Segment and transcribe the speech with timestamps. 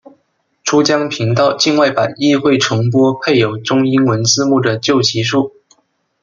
[0.63, 5.53] 珠江频道境外版亦会重播配有中英文字幕的旧集数。